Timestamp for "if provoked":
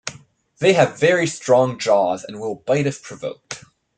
2.87-3.63